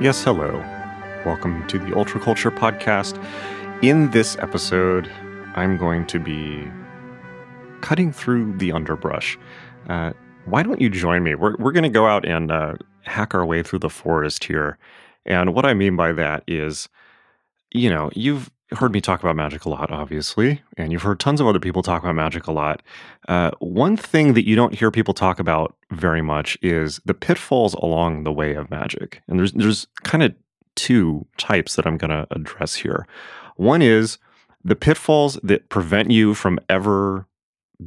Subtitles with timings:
[0.00, 0.64] Yes, hello.
[1.26, 3.22] Welcome to the Ultra Culture Podcast.
[3.82, 5.12] In this episode,
[5.56, 6.66] I'm going to be
[7.82, 9.38] cutting through the underbrush.
[9.90, 10.14] Uh,
[10.46, 11.34] why don't you join me?
[11.34, 14.78] We're, we're going to go out and uh, hack our way through the forest here.
[15.26, 16.88] And what I mean by that is,
[17.70, 21.40] you know, you've heard me talk about magic a lot, obviously, and you've heard tons
[21.40, 22.82] of other people talk about magic a lot.
[23.28, 27.74] Uh, one thing that you don't hear people talk about very much is the pitfalls
[27.74, 29.22] along the way of magic.
[29.28, 30.34] And there's there's kind of
[30.76, 33.06] two types that I'm going to address here.
[33.56, 34.18] One is
[34.64, 37.26] the pitfalls that prevent you from ever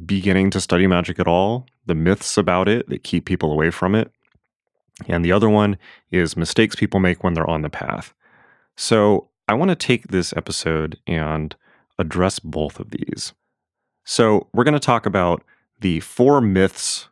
[0.04, 3.94] beginning to study magic at all, the myths about it that keep people away from
[3.94, 4.10] it.
[5.08, 5.78] And the other one
[6.10, 8.14] is mistakes people make when they're on the path.
[8.76, 11.54] So I want to take this episode and
[11.98, 13.32] address both of these.
[14.04, 15.42] So, we're going to talk about
[15.80, 17.08] the four myths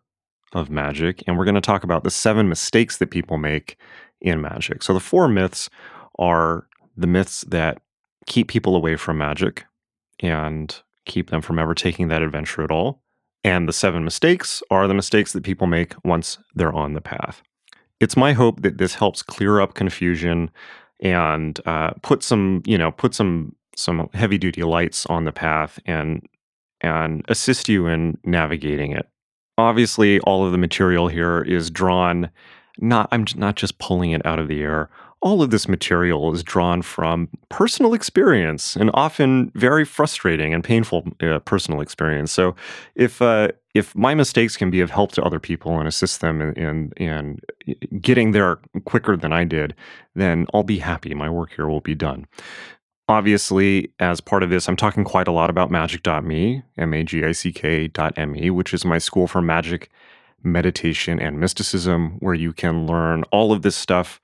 [0.52, 3.77] of magic, and we're going to talk about the seven mistakes that people make
[4.20, 4.83] in magic.
[4.83, 5.70] So, the four myths
[6.19, 6.66] are
[6.97, 7.80] the myths that
[8.27, 9.64] keep people away from magic
[10.20, 10.74] and
[11.05, 13.02] keep them from ever taking that adventure at all.
[13.44, 17.42] And the seven mistakes are the mistakes that people make once they're on the path.
[17.98, 20.50] It's my hope that this helps clear up confusion
[21.03, 25.78] and uh, put some, you know, put some some heavy duty lights on the path
[25.84, 26.27] and
[26.81, 29.08] and assist you in navigating it.
[29.58, 32.30] Obviously, all of the material here is drawn.
[32.78, 34.89] Not I'm not just pulling it out of the air.
[35.20, 41.06] All of this material is drawn from personal experience and often very frustrating and painful
[41.23, 42.33] uh, personal experience.
[42.33, 42.56] So,
[42.97, 46.40] if uh, if my mistakes can be of help to other people and assist them
[46.42, 47.40] in, in, in
[48.00, 49.74] getting there quicker than I did,
[50.14, 51.14] then I'll be happy.
[51.14, 52.26] My work here will be done.
[53.08, 57.24] Obviously, as part of this, I'm talking quite a lot about magick.me, M A G
[57.24, 59.90] I C K.me, which is my school for magic,
[60.42, 64.20] meditation, and mysticism, where you can learn all of this stuff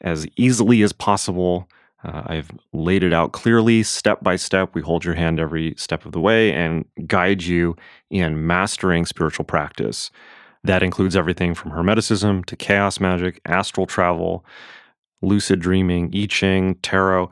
[0.00, 1.68] as easily as possible
[2.04, 4.74] uh, I've laid it out clearly, step by step.
[4.74, 7.76] We hold your hand every step of the way and guide you
[8.10, 10.10] in mastering spiritual practice.
[10.64, 14.44] That includes everything from Hermeticism to chaos magic, astral travel,
[15.20, 17.30] lucid dreaming, I Ching, tarot,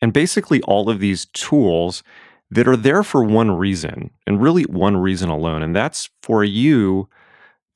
[0.00, 2.02] and basically all of these tools
[2.50, 7.08] that are there for one reason, and really one reason alone, and that's for you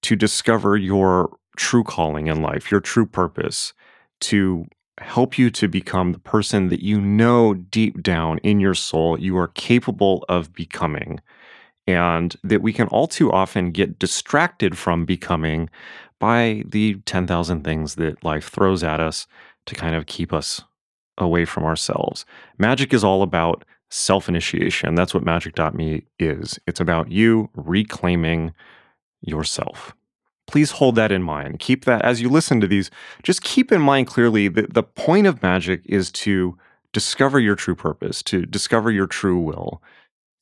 [0.03, 3.73] to discover your true calling in life, your true purpose,
[4.21, 4.67] to
[4.99, 9.37] help you to become the person that you know deep down in your soul you
[9.37, 11.21] are capable of becoming.
[11.87, 15.69] And that we can all too often get distracted from becoming
[16.19, 19.27] by the 10,000 things that life throws at us
[19.66, 20.62] to kind of keep us
[21.19, 22.25] away from ourselves.
[22.59, 24.94] Magic is all about self initiation.
[24.94, 26.59] That's what magick.me is.
[26.66, 28.55] It's about you reclaiming
[29.21, 29.94] yourself
[30.47, 31.59] please hold that in mind.
[31.59, 32.91] Keep that as you listen to these,
[33.22, 36.56] just keep in mind clearly that the point of magic is to
[36.93, 39.82] discover your true purpose, to discover your true will.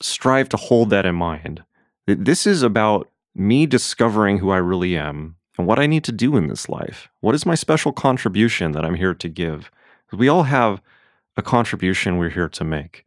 [0.00, 1.62] Strive to hold that in mind.
[2.06, 6.36] This is about me discovering who I really am and what I need to do
[6.36, 7.08] in this life.
[7.20, 9.70] What is my special contribution that I'm here to give?
[10.12, 10.82] We all have
[11.36, 13.06] a contribution we're here to make.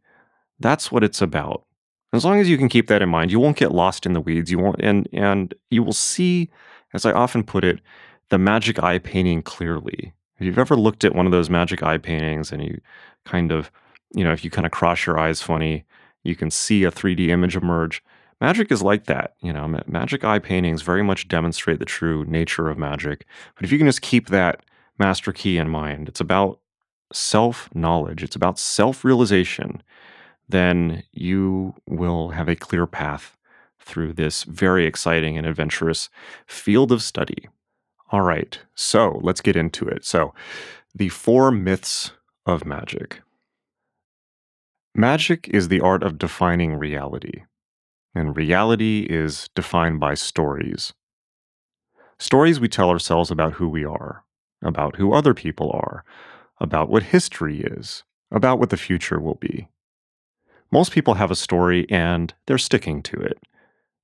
[0.58, 1.64] That's what it's about.
[2.12, 4.20] As long as you can keep that in mind, you won't get lost in the
[4.20, 4.50] weeds.
[4.50, 6.50] You won't and and you will see
[6.96, 7.80] as I often put it,
[8.30, 10.14] the magic eye painting clearly.
[10.38, 12.80] If you've ever looked at one of those magic eye paintings and you
[13.24, 13.70] kind of,
[14.14, 15.84] you know, if you kind of cross your eyes funny,
[16.24, 18.02] you can see a 3D image emerge.
[18.40, 19.34] Magic is like that.
[19.40, 23.26] You know, magic eye paintings very much demonstrate the true nature of magic.
[23.54, 24.62] But if you can just keep that
[24.98, 26.60] master key in mind, it's about
[27.12, 29.82] self knowledge, it's about self realization,
[30.48, 33.35] then you will have a clear path
[33.86, 36.10] through this very exciting and adventurous
[36.46, 37.48] field of study.
[38.12, 40.04] All right, so let's get into it.
[40.04, 40.34] So,
[40.94, 42.12] the four myths
[42.44, 43.20] of magic.
[44.94, 47.42] Magic is the art of defining reality,
[48.14, 50.94] and reality is defined by stories.
[52.18, 54.24] Stories we tell ourselves about who we are,
[54.62, 56.02] about who other people are,
[56.60, 59.68] about what history is, about what the future will be.
[60.72, 63.38] Most people have a story and they're sticking to it.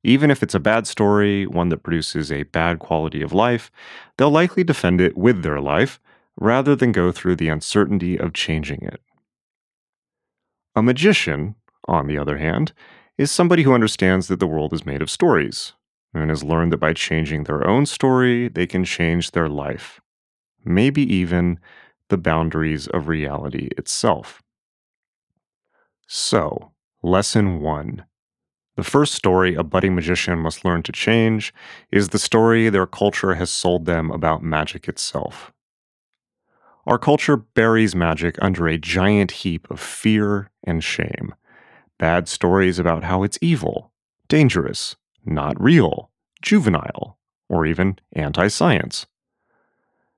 [0.05, 3.71] Even if it's a bad story, one that produces a bad quality of life,
[4.17, 6.01] they'll likely defend it with their life
[6.37, 9.01] rather than go through the uncertainty of changing it.
[10.75, 11.55] A magician,
[11.87, 12.73] on the other hand,
[13.19, 15.75] is somebody who understands that the world is made of stories
[16.15, 20.01] and has learned that by changing their own story, they can change their life,
[20.65, 21.59] maybe even
[22.09, 24.43] the boundaries of reality itself.
[26.07, 26.73] So,
[27.03, 28.05] lesson one
[28.83, 31.55] the first story a budding magician must learn to change
[31.93, 35.53] is the story their culture has sold them about magic itself.
[36.85, 41.33] Our culture buries magic under a giant heap of fear and shame.
[42.01, 43.93] Bad stories about how it's evil,
[44.27, 46.11] dangerous, not real,
[46.43, 47.19] juvenile,
[47.49, 49.07] or even anti science.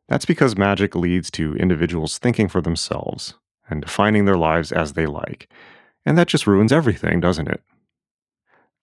[0.08, 3.34] That's because magic leads to individuals thinking for themselves
[3.68, 5.50] and defining their lives as they like.
[6.06, 7.62] And that just ruins everything, doesn't it?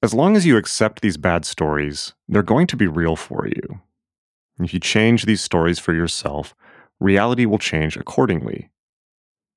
[0.03, 3.81] As long as you accept these bad stories, they're going to be real for you.
[4.59, 6.55] If you change these stories for yourself,
[6.99, 8.71] reality will change accordingly.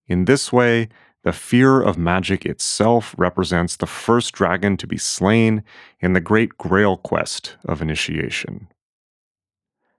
[0.06, 0.91] In this way,
[1.23, 5.64] the fear of magic itself represents the first dragon to be slain
[6.00, 8.69] in the great grail quest of initiation.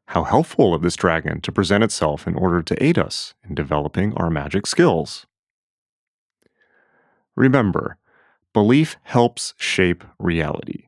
[0.09, 4.13] How helpful of this dragon to present itself in order to aid us in developing
[4.13, 5.25] our magic skills.
[7.35, 7.97] Remember,
[8.55, 10.87] belief helps shape reality.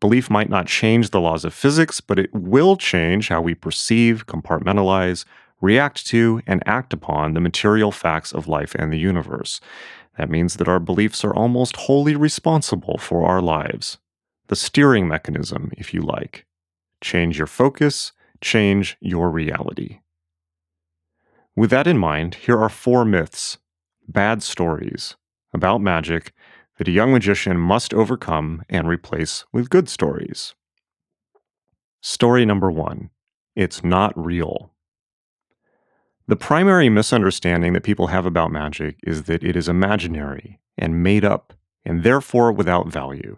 [0.00, 4.26] Belief might not change the laws of physics, but it will change how we perceive,
[4.26, 5.26] compartmentalize,
[5.60, 9.60] react to, and act upon the material facts of life and the universe.
[10.16, 13.98] That means that our beliefs are almost wholly responsible for our lives.
[14.46, 16.46] The steering mechanism, if you like.
[17.02, 20.00] Change your focus, change your reality.
[21.54, 23.58] With that in mind, here are four myths,
[24.08, 25.16] bad stories,
[25.52, 26.32] about magic
[26.82, 30.56] that a young magician must overcome and replace with good stories.
[32.00, 33.10] Story number one
[33.54, 34.72] It's not real.
[36.26, 41.24] The primary misunderstanding that people have about magic is that it is imaginary and made
[41.24, 41.52] up,
[41.84, 43.36] and therefore without value.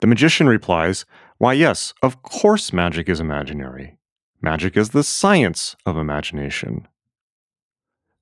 [0.00, 1.04] The magician replies,
[1.38, 3.98] Why, yes, of course magic is imaginary.
[4.42, 6.88] Magic is the science of imagination.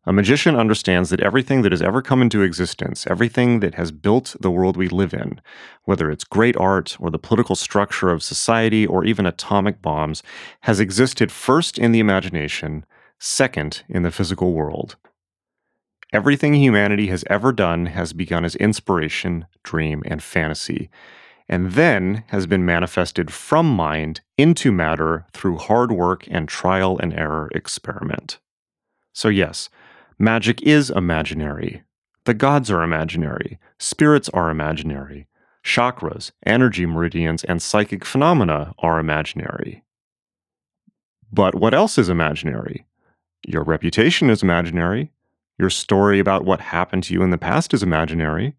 [0.04, 4.34] A magician understands that everything that has ever come into existence, everything that has built
[4.40, 5.40] the world we live in,
[5.84, 10.24] whether it's great art or the political structure of society or even atomic bombs,
[10.62, 12.84] has existed first in the imagination,
[13.20, 14.96] second in the physical world.
[16.12, 20.90] Everything humanity has ever done has begun as inspiration, dream, and fantasy,
[21.48, 27.14] and then has been manifested from mind into matter through hard work and trial and
[27.14, 28.40] error experiment.
[29.12, 29.68] So, yes,
[30.22, 31.82] Magic is imaginary.
[32.26, 33.58] The gods are imaginary.
[33.80, 35.26] Spirits are imaginary.
[35.64, 39.82] Chakras, energy meridians, and psychic phenomena are imaginary.
[41.32, 42.86] But what else is imaginary?
[43.48, 45.10] Your reputation is imaginary.
[45.58, 48.54] Your story about what happened to you in the past is imaginary.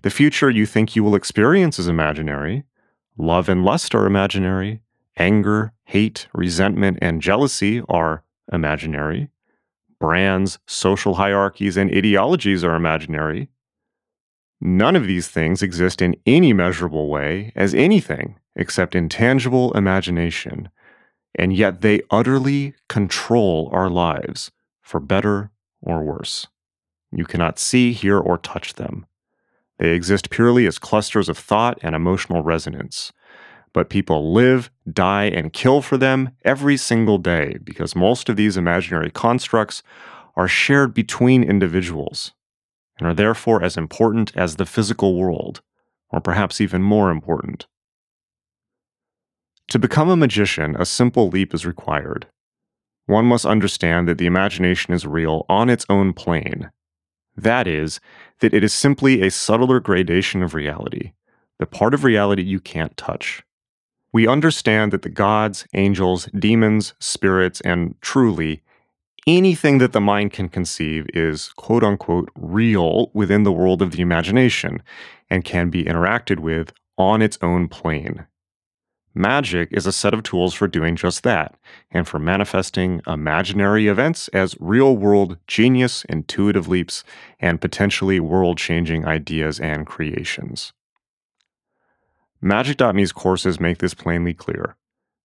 [0.00, 2.64] The future you think you will experience is imaginary.
[3.18, 4.80] Love and lust are imaginary.
[5.18, 9.28] Anger, hate, resentment, and jealousy are imaginary
[9.98, 13.48] brands, social hierarchies, and ideologies are imaginary.
[14.60, 20.70] None of these things exist in any measurable way as anything except intangible imagination,
[21.34, 24.50] and yet they utterly control our lives,
[24.80, 25.50] for better
[25.82, 26.46] or worse.
[27.12, 29.06] You cannot see, hear, or touch them.
[29.78, 33.12] They exist purely as clusters of thought and emotional resonance
[33.76, 38.56] but people live, die, and kill for them every single day because most of these
[38.56, 39.82] imaginary constructs
[40.34, 42.32] are shared between individuals
[42.98, 45.60] and are therefore as important as the physical world,
[46.08, 47.66] or perhaps even more important.
[49.68, 52.28] To become a magician, a simple leap is required.
[53.04, 56.70] One must understand that the imagination is real on its own plane.
[57.36, 58.00] That is,
[58.40, 61.12] that it is simply a subtler gradation of reality,
[61.58, 63.42] the part of reality you can't touch
[64.16, 68.62] we understand that the gods, angels, demons, spirits, and truly
[69.26, 74.00] anything that the mind can conceive is quote unquote real within the world of the
[74.00, 74.82] imagination
[75.28, 78.26] and can be interacted with on its own plane.
[79.14, 81.54] Magic is a set of tools for doing just that
[81.90, 87.04] and for manifesting imaginary events as real world genius, intuitive leaps,
[87.38, 90.72] and potentially world changing ideas and creations.
[92.42, 94.76] Magick.me's courses make this plainly clear.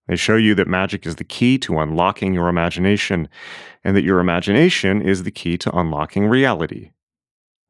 [0.08, 3.30] They show you that magic is the key to unlocking your imagination,
[3.84, 6.92] and that your imagination is the key to unlocking reality.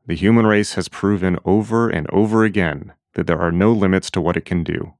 [0.05, 4.21] The human race has proven over and over again that there are no limits to
[4.21, 4.93] what it can do.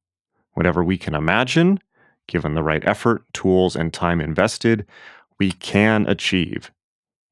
[0.54, 1.80] Whatever we can imagine,
[2.28, 4.86] given the right effort, tools, and time invested,
[5.40, 6.72] we can achieve.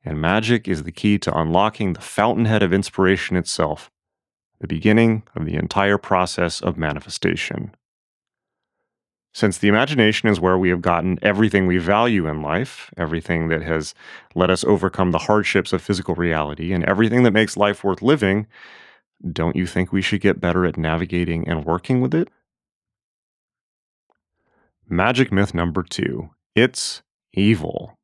[0.03, 3.91] And magic is the key to unlocking the fountainhead of inspiration itself,
[4.59, 7.73] the beginning of the entire process of manifestation.
[9.33, 13.61] Since the imagination is where we have gotten everything we value in life, everything that
[13.61, 13.93] has
[14.35, 18.47] let us overcome the hardships of physical reality, and everything that makes life worth living,
[19.31, 22.29] don't you think we should get better at navigating and working with it?
[24.87, 27.97] Magic myth number two it's evil.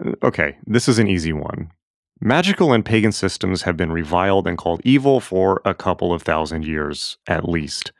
[0.00, 1.72] Uh, okay, this is an easy one.
[2.20, 6.64] Magical and pagan systems have been reviled and called evil for a couple of thousand
[6.64, 7.92] years at least.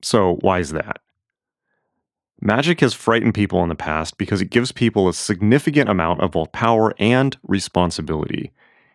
[0.00, 1.00] So, why is that?
[2.40, 6.30] Magic has frightened people in the past because it gives people a significant amount of
[6.30, 8.50] both power and responsibility.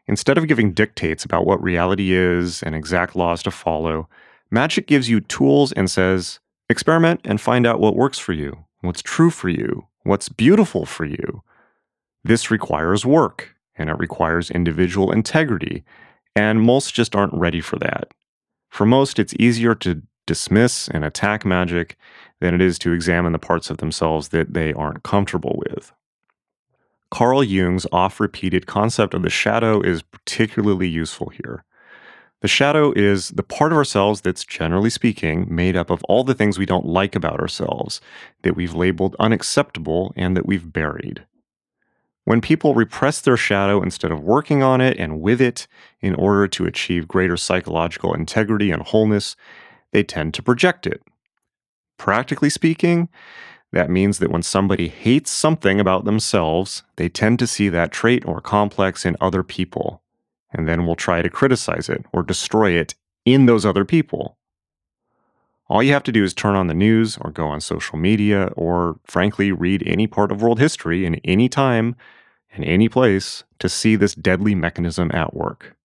[0.08, 4.10] Instead of giving dictates about what reality is and exact laws to follow,
[4.50, 9.02] magic gives you tools and says, experiment and find out what works for you, what's
[9.02, 11.44] true for you, what's beautiful for you.
[12.24, 15.84] This requires work and it requires individual integrity,
[16.36, 18.12] and most just aren't ready for that.
[18.70, 21.98] For most, it's easier to dismiss and attack magic
[22.40, 25.94] than it is to examine the parts of themselves that they aren't comfortable with.
[27.12, 31.64] Carl Jung's oft repeated concept of the shadow is particularly useful here.
[32.42, 36.34] The shadow is the part of ourselves that's, generally speaking, made up of all the
[36.34, 38.02] things we don't like about ourselves,
[38.42, 41.26] that we've labeled unacceptable, and that we've buried.
[42.26, 45.68] When people repress their shadow instead of working on it and with it
[46.00, 49.36] in order to achieve greater psychological integrity and wholeness,
[49.92, 51.02] they tend to project it.
[51.98, 53.10] Practically speaking,
[53.74, 58.26] that means that when somebody hates something about themselves, they tend to see that trait
[58.26, 60.02] or complex in other people,
[60.52, 64.38] and then will try to criticize it or destroy it in those other people.
[65.70, 68.48] All you have to do is turn on the news or go on social media
[68.56, 71.96] or, frankly, read any part of world history in any time
[72.52, 75.76] and any place to see this deadly mechanism at work.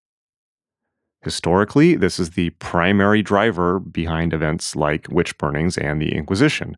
[1.23, 6.76] Historically, this is the primary driver behind events like witch burnings and the Inquisition.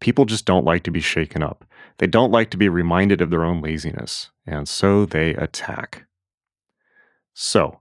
[0.00, 1.64] People just don't like to be shaken up.
[1.98, 6.06] They don't like to be reminded of their own laziness, and so they attack.
[7.34, 7.80] So,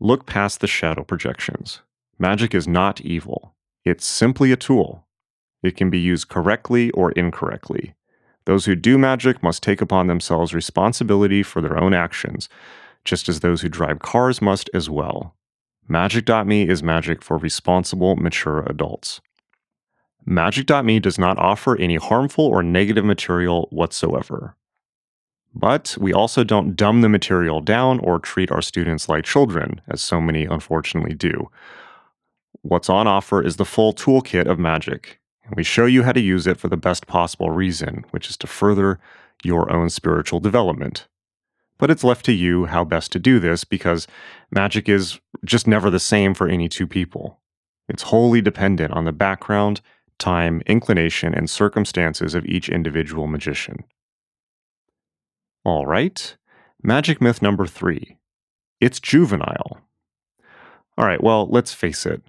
[0.00, 1.80] look past the shadow projections.
[2.18, 3.54] Magic is not evil,
[3.84, 5.06] it's simply a tool.
[5.62, 7.94] It can be used correctly or incorrectly.
[8.44, 12.48] Those who do magic must take upon themselves responsibility for their own actions,
[13.04, 15.34] just as those who drive cars must as well.
[15.88, 19.20] Magick.me is magic for responsible, mature adults.
[20.26, 24.54] Magick.me does not offer any harmful or negative material whatsoever.
[25.54, 30.02] But we also don't dumb the material down or treat our students like children, as
[30.02, 31.50] so many unfortunately do.
[32.62, 36.20] What's on offer is the full toolkit of magic, and we show you how to
[36.20, 38.98] use it for the best possible reason, which is to further
[39.42, 41.06] your own spiritual development
[41.78, 44.06] but it's left to you how best to do this because
[44.50, 47.38] magic is just never the same for any two people.
[47.88, 49.80] It's wholly dependent on the background,
[50.18, 53.84] time, inclination, and circumstances of each individual magician.
[55.64, 56.36] All right,
[56.82, 58.16] magic myth number three
[58.80, 59.80] it's juvenile.
[60.96, 62.22] All right, well, let's face it.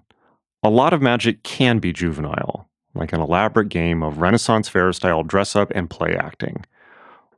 [0.62, 5.22] A lot of magic can be juvenile, like an elaborate game of Renaissance fair style
[5.22, 6.64] dress up and play acting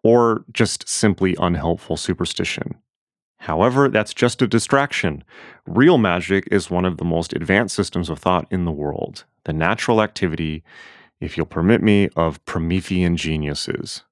[0.03, 2.75] or just simply unhelpful superstition.
[3.39, 5.25] However, that's just a distraction.
[5.67, 9.53] Real magic is one of the most advanced systems of thought in the world, the
[9.53, 10.63] natural activity,
[11.21, 14.03] if you'll permit me, of Promethean geniuses.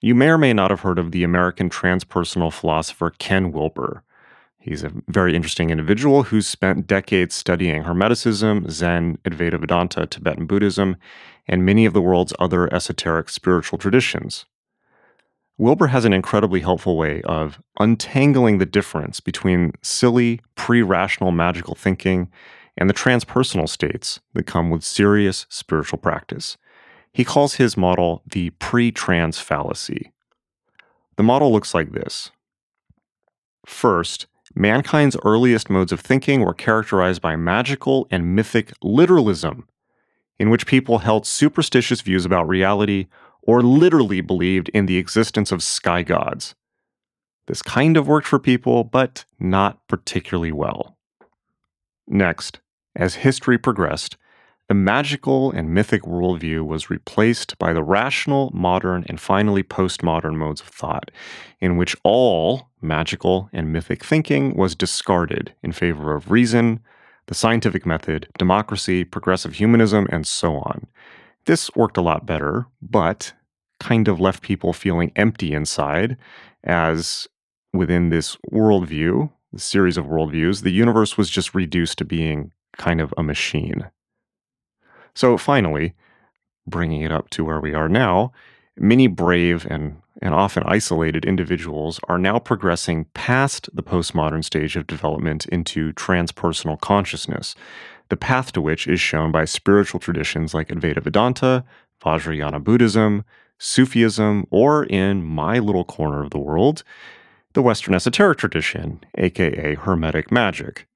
[0.00, 4.04] You may or may not have heard of the American transpersonal philosopher Ken Wilber.
[4.64, 10.96] He's a very interesting individual who's spent decades studying Hermeticism, Zen, Advaita Vedanta, Tibetan Buddhism,
[11.46, 14.46] and many of the world's other esoteric spiritual traditions.
[15.58, 21.74] Wilber has an incredibly helpful way of untangling the difference between silly, pre rational magical
[21.74, 22.30] thinking
[22.78, 26.56] and the transpersonal states that come with serious spiritual practice.
[27.12, 30.10] He calls his model the pre trans fallacy.
[31.16, 32.30] The model looks like this
[33.66, 39.66] First, mankind's earliest modes of thinking were characterized by magical and mythic literalism,
[40.38, 43.06] in which people held superstitious views about reality
[43.42, 46.54] or literally believed in the existence of sky gods.
[47.46, 50.96] This kind of worked for people, but not particularly well.
[52.06, 52.60] Next,
[52.96, 54.16] as history progressed,
[54.74, 60.60] the magical and mythic worldview was replaced by the rational, modern, and finally postmodern modes
[60.60, 61.12] of thought,
[61.60, 66.80] in which all magical and mythic thinking was discarded in favor of reason,
[67.26, 70.88] the scientific method, democracy, progressive humanism, and so on.
[71.44, 73.32] This worked a lot better, but
[73.78, 76.16] kind of left people feeling empty inside,
[76.64, 77.28] as
[77.72, 83.00] within this worldview, the series of worldviews, the universe was just reduced to being kind
[83.00, 83.88] of a machine.
[85.14, 85.94] So finally,
[86.66, 88.32] bringing it up to where we are now,
[88.76, 94.86] many brave and, and often isolated individuals are now progressing past the postmodern stage of
[94.86, 97.54] development into transpersonal consciousness,
[98.08, 101.64] the path to which is shown by spiritual traditions like Advaita Vedanta,
[102.02, 103.24] Vajrayana Buddhism,
[103.58, 106.82] Sufism, or in my little corner of the world,
[107.52, 110.86] the Western esoteric tradition, aka Hermetic magic.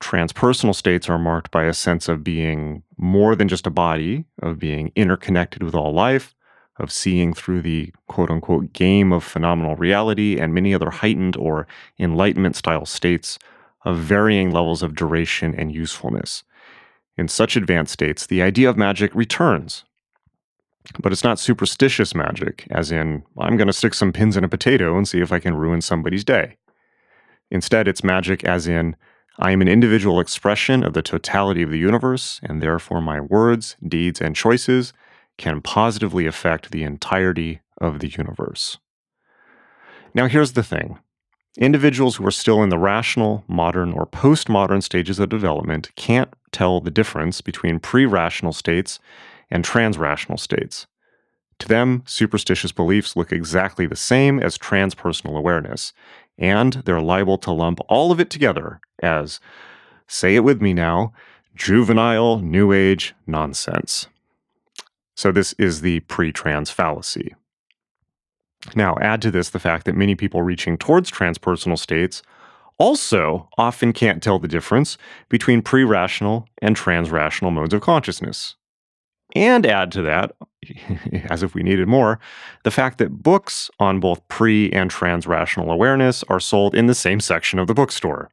[0.00, 4.58] Transpersonal states are marked by a sense of being more than just a body, of
[4.58, 6.34] being interconnected with all life,
[6.78, 11.66] of seeing through the quote unquote game of phenomenal reality, and many other heightened or
[11.98, 13.38] enlightenment style states
[13.84, 16.44] of varying levels of duration and usefulness.
[17.16, 19.84] In such advanced states, the idea of magic returns.
[20.98, 24.48] But it's not superstitious magic, as in, I'm going to stick some pins in a
[24.48, 26.56] potato and see if I can ruin somebody's day.
[27.50, 28.96] Instead, it's magic as in,
[29.42, 33.74] I am an individual expression of the totality of the universe, and therefore my words,
[33.82, 34.92] deeds, and choices
[35.38, 38.76] can positively affect the entirety of the universe.
[40.12, 40.98] Now, here's the thing
[41.56, 46.82] individuals who are still in the rational, modern, or postmodern stages of development can't tell
[46.82, 48.98] the difference between pre rational states
[49.50, 50.86] and trans rational states.
[51.60, 55.92] To them, superstitious beliefs look exactly the same as transpersonal awareness,
[56.40, 59.38] and they're liable to lump all of it together as,
[60.08, 61.12] say it with me now,
[61.54, 64.08] juvenile New Age nonsense.
[65.14, 67.34] So, this is the pre trans fallacy.
[68.74, 72.22] Now, add to this the fact that many people reaching towards transpersonal states
[72.78, 74.96] also often can't tell the difference
[75.28, 78.56] between pre rational and trans rational modes of consciousness.
[79.34, 80.34] And add to that,
[81.30, 82.18] as if we needed more,
[82.64, 86.94] the fact that books on both pre and trans rational awareness are sold in the
[86.94, 88.30] same section of the bookstore.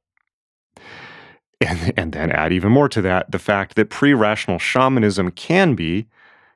[1.60, 5.74] And, and then add even more to that the fact that pre rational shamanism can
[5.74, 6.08] be,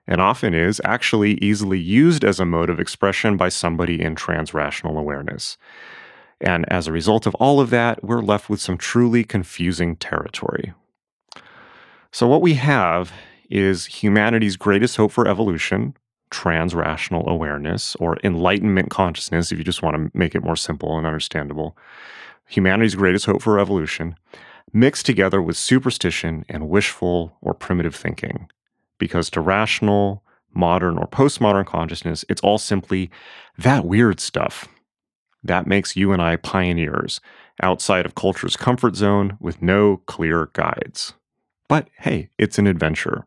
[0.07, 4.53] and often is, actually easily used as a mode of expression by somebody in trans
[4.53, 5.57] rational awareness.
[6.39, 10.73] And as a result of all of that, we're left with some truly confusing territory.
[12.11, 13.13] So, what we have
[13.51, 15.95] is humanity's greatest hope for evolution,
[16.29, 20.97] trans rational awareness, or enlightenment consciousness, if you just want to make it more simple
[20.97, 21.77] and understandable.
[22.47, 24.15] Humanity's greatest hope for evolution,
[24.73, 28.49] mixed together with superstition and wishful or primitive thinking.
[28.97, 33.09] Because to rational, modern, or postmodern consciousness, it's all simply
[33.57, 34.67] that weird stuff.
[35.43, 37.19] That makes you and I pioneers
[37.61, 41.13] outside of culture's comfort zone with no clear guides.
[41.67, 43.25] But hey, it's an adventure.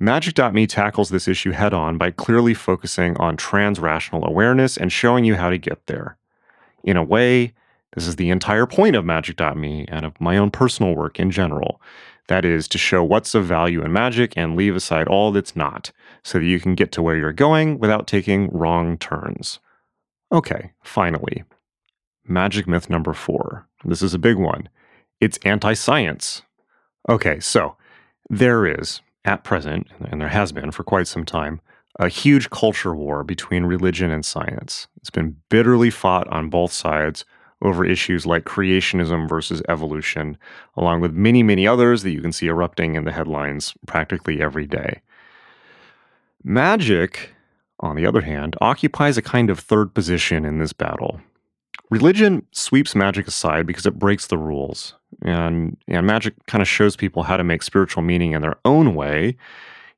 [0.00, 5.24] Magick.me tackles this issue head on by clearly focusing on trans rational awareness and showing
[5.24, 6.16] you how to get there.
[6.82, 7.52] In a way,
[7.94, 11.80] this is the entire point of Magick.me and of my own personal work in general.
[12.28, 15.90] That is, to show what's of value in magic and leave aside all that's not,
[16.22, 19.58] so that you can get to where you're going without taking wrong turns.
[20.30, 21.44] Okay, finally.
[22.24, 23.66] Magic myth number four.
[23.84, 24.68] This is a big one.
[25.20, 26.42] It's anti science.
[27.08, 27.76] Okay, so
[28.30, 31.60] there is, at present, and there has been for quite some time,
[31.98, 34.88] a huge culture war between religion and science.
[34.96, 37.24] It's been bitterly fought on both sides
[37.62, 40.36] over issues like creationism versus evolution,
[40.76, 44.66] along with many, many others that you can see erupting in the headlines practically every
[44.66, 45.00] day.
[46.42, 47.34] Magic,
[47.78, 51.20] on the other hand, occupies a kind of third position in this battle.
[51.92, 54.94] Religion sweeps magic aside because it breaks the rules.
[55.20, 58.94] And, and magic kind of shows people how to make spiritual meaning in their own
[58.94, 59.36] way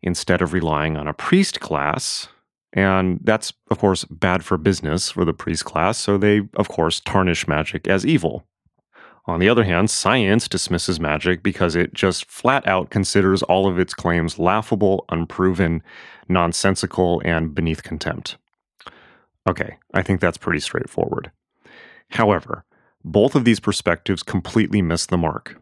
[0.02, 2.26] instead of relying on a priest class.
[2.72, 6.98] And that's, of course, bad for business for the priest class, so they, of course,
[6.98, 8.44] tarnish magic as evil.
[9.26, 13.78] On the other hand, science dismisses magic because it just flat out considers all of
[13.78, 15.80] its claims laughable, unproven,
[16.28, 18.36] nonsensical, and beneath contempt.
[19.48, 21.30] Okay, I think that's pretty straightforward.
[22.14, 22.64] However,
[23.04, 25.60] both of these perspectives completely miss the mark.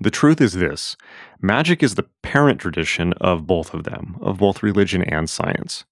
[0.00, 0.96] The truth is this
[1.40, 5.84] magic is the parent tradition of both of them, of both religion and science.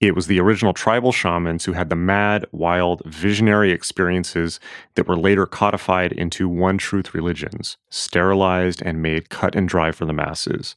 [0.00, 4.60] It was the original tribal shamans who had the mad, wild, visionary experiences
[4.94, 10.04] that were later codified into one truth religions, sterilized and made cut and dry for
[10.04, 10.76] the masses.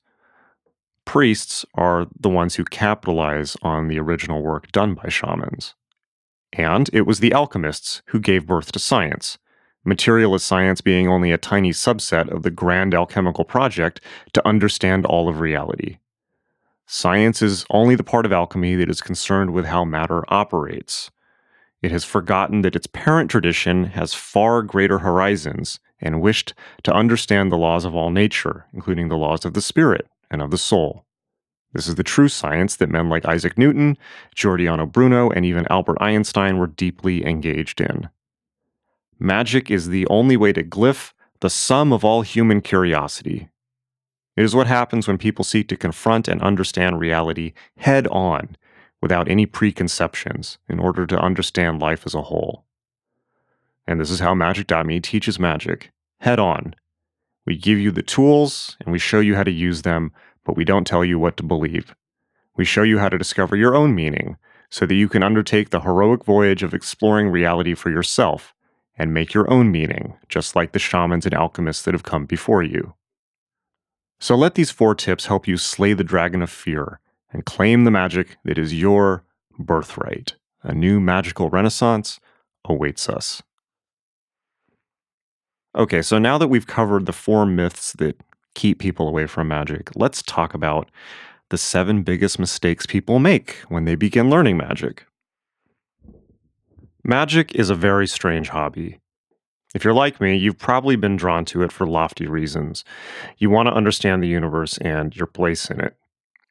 [1.06, 5.76] Priests are the ones who capitalize on the original work done by shamans.
[6.54, 9.38] And it was the alchemists who gave birth to science,
[9.84, 14.02] materialist science being only a tiny subset of the grand alchemical project
[14.34, 15.98] to understand all of reality.
[16.86, 21.10] Science is only the part of alchemy that is concerned with how matter operates.
[21.82, 27.52] It has forgotten that its parent tradition has far greater horizons and wished to understand
[27.52, 31.06] the laws of all nature, including the laws of the spirit and of the soul.
[31.74, 33.98] This is the true science that men like Isaac Newton,
[34.36, 38.10] Giordano Bruno, and even Albert Einstein were deeply engaged in.
[39.20, 43.50] Magic is the only way to glyph the sum of all human curiosity.
[44.36, 48.56] It is what happens when people seek to confront and understand reality head on
[49.02, 52.66] without any preconceptions in order to understand life as a whole.
[53.88, 56.76] And this is how Magick.me teaches magic head on.
[57.46, 60.12] We give you the tools and we show you how to use them,
[60.46, 61.96] but we don't tell you what to believe.
[62.56, 64.38] We show you how to discover your own meaning
[64.70, 68.54] so that you can undertake the heroic voyage of exploring reality for yourself
[68.98, 72.64] and make your own meaning, just like the shamans and alchemists that have come before
[72.64, 72.94] you.
[74.20, 77.00] So let these four tips help you slay the dragon of fear
[77.34, 79.24] and claim the magic that is your
[79.58, 80.36] birthright.
[80.64, 82.20] A new magical renaissance
[82.66, 83.42] awaits us.
[85.76, 88.18] Okay, so now that we've covered the four myths that
[88.56, 90.90] keep people away from magic, let's talk about
[91.50, 95.06] the seven biggest mistakes people make when they begin learning magic.
[97.04, 99.00] Magic is a very strange hobby.
[99.74, 102.84] If you're like me, you've probably been drawn to it for lofty reasons.
[103.38, 105.96] You want to understand the universe and your place in it.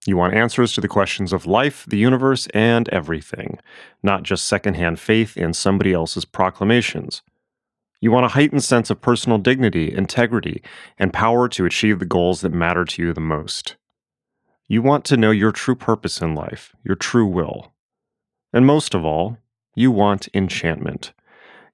[0.07, 3.59] You want answers to the questions of life, the universe, and everything,
[4.03, 7.23] not just secondhand faith in somebody else's proclamations.
[8.03, 10.63] You want a heightened sense of personal dignity, integrity,
[10.99, 13.77] and power to achieve the goals that matter to you the most.
[14.67, 17.75] You want to know your true purpose in life, your true will.
[18.55, 19.37] And most of all,
[19.75, 21.13] you want enchantment.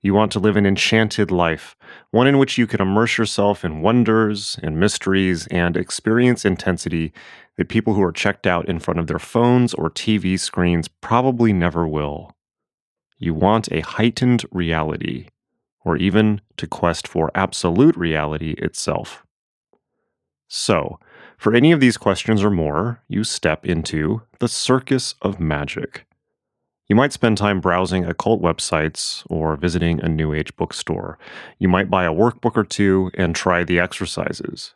[0.03, 1.77] You want to live an enchanted life,
[2.11, 7.13] one in which you can immerse yourself in wonders and mysteries and experience intensity
[7.57, 11.53] that people who are checked out in front of their phones or TV screens probably
[11.53, 12.35] never will.
[13.17, 15.29] You want a heightened reality
[15.87, 19.25] or even to quest for absolute reality itself.
[20.49, 20.99] So,
[21.39, 26.05] for any of these questions or more, you step into the circus of magic.
[26.89, 31.19] You might spend time browsing occult websites or visiting a New Age bookstore.
[31.61, 34.75] You might buy a workbook or two and try the exercises.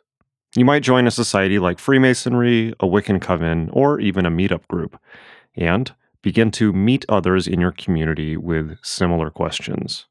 [0.55, 4.97] You might join a society like Freemasonry, a Wiccan coven, or even a meetup group,
[5.55, 10.05] and begin to meet others in your community with similar questions.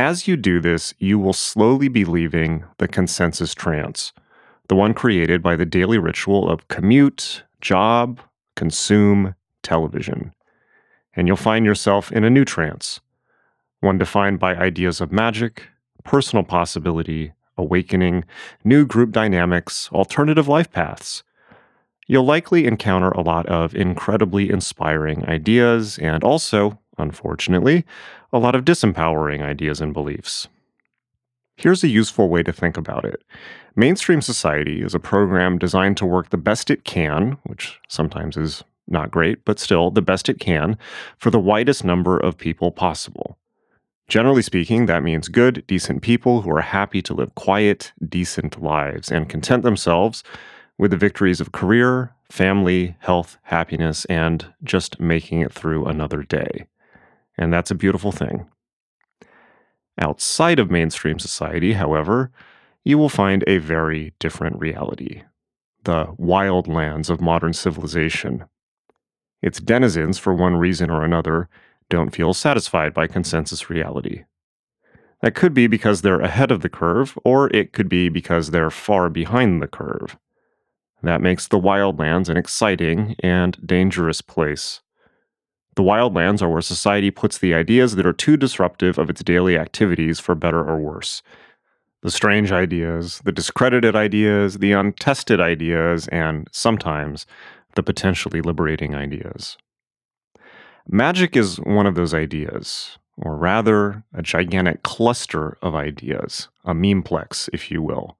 [0.00, 4.14] As you do this, you will slowly be leaving the consensus trance,
[4.68, 8.18] the one created by the daily ritual of commute, job,
[8.56, 10.32] consume, television.
[11.14, 13.00] And you'll find yourself in a new trance,
[13.80, 15.64] one defined by ideas of magic,
[16.02, 18.24] personal possibility, awakening,
[18.64, 21.24] new group dynamics, alternative life paths.
[22.06, 27.84] You'll likely encounter a lot of incredibly inspiring ideas and also, unfortunately,
[28.32, 30.48] a lot of disempowering ideas and beliefs.
[31.56, 33.22] Here's a useful way to think about it.
[33.76, 38.64] Mainstream Society is a program designed to work the best it can, which sometimes is
[38.88, 40.78] not great, but still the best it can,
[41.18, 43.36] for the widest number of people possible.
[44.08, 49.10] Generally speaking, that means good, decent people who are happy to live quiet, decent lives
[49.10, 50.24] and content themselves
[50.78, 56.66] with the victories of career, family, health, happiness, and just making it through another day
[57.40, 58.46] and that's a beautiful thing.
[59.98, 62.30] Outside of mainstream society, however,
[62.84, 65.22] you will find a very different reality
[65.84, 68.44] the wild lands of modern civilization.
[69.40, 71.48] Its denizens, for one reason or another,
[71.88, 74.24] don't feel satisfied by consensus reality.
[75.22, 78.70] That could be because they're ahead of the curve, or it could be because they're
[78.70, 80.18] far behind the curve.
[81.02, 84.82] That makes the wildlands an exciting and dangerous place.
[85.80, 89.56] The wildlands are where society puts the ideas that are too disruptive of its daily
[89.56, 91.22] activities for better or worse.
[92.02, 97.24] The strange ideas, the discredited ideas, the untested ideas, and sometimes
[97.76, 99.56] the potentially liberating ideas.
[100.86, 107.48] Magic is one of those ideas, or rather, a gigantic cluster of ideas, a memeplex,
[107.54, 108.18] if you will.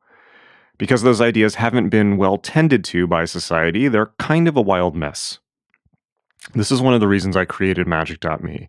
[0.79, 4.97] Because those ideas haven't been well tended to by society, they're kind of a wild
[4.97, 5.41] mess.
[6.53, 8.69] This is one of the reasons I created Magick.me,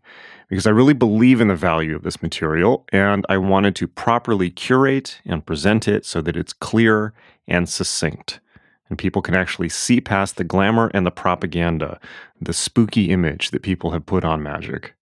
[0.50, 4.52] because I really believe in the value of this material and I wanted to properly
[4.52, 7.14] curate and present it so that it's clear
[7.48, 8.40] and succinct.
[8.88, 12.00] And people can actually see past the glamour and the propaganda,
[12.40, 14.94] the spooky image that people have put on magic.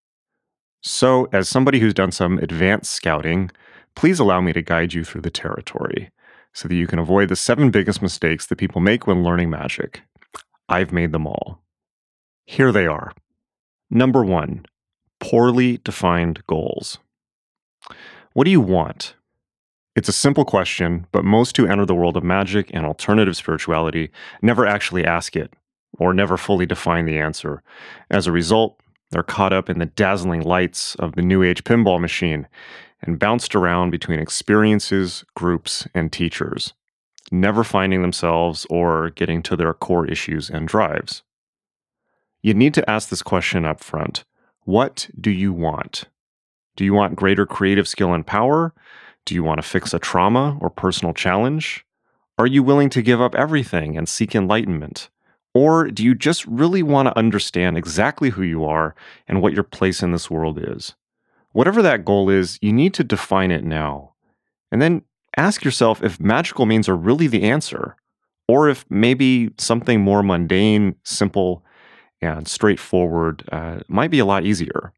[0.81, 3.51] So, as somebody who's done some advanced scouting,
[3.95, 6.11] please allow me to guide you through the territory
[6.53, 10.01] so that you can avoid the seven biggest mistakes that people make when learning magic.
[10.69, 11.61] I've made them all.
[12.51, 13.13] Here they are.
[13.91, 14.65] Number one,
[15.19, 16.97] poorly defined goals.
[18.33, 19.13] What do you want?
[19.95, 24.09] It's a simple question, but most who enter the world of magic and alternative spirituality
[24.41, 25.53] never actually ask it
[25.99, 27.61] or never fully define the answer.
[28.09, 28.79] As a result,
[29.11, 32.47] they're caught up in the dazzling lights of the New Age pinball machine
[33.03, 36.73] and bounced around between experiences, groups, and teachers.
[37.31, 41.23] never finding themselves or getting to their core issues and drives.
[42.41, 44.23] You need to ask this question up front
[44.63, 46.05] What do you want?
[46.75, 48.73] Do you want greater creative skill and power?
[49.25, 51.85] Do you want to fix a trauma or personal challenge?
[52.37, 55.09] Are you willing to give up everything and seek enlightenment?
[55.53, 58.95] Or do you just really want to understand exactly who you are
[59.27, 60.95] and what your place in this world is?
[61.51, 64.13] Whatever that goal is, you need to define it now.
[64.71, 65.01] And then
[65.35, 67.97] ask yourself if magical means are really the answer,
[68.47, 71.65] or if maybe something more mundane, simple,
[72.21, 74.93] and straightforward uh, might be a lot easier.